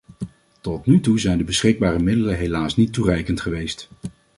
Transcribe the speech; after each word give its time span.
Tot 0.61 0.85
nu 0.85 0.99
toe 0.99 1.19
zijn 1.19 1.37
de 1.37 1.43
beschikbare 1.43 1.99
middelen 1.99 2.37
helaas 2.37 2.75
niet 2.75 2.93
toereikend 2.93 3.41
geweest. 3.41 3.89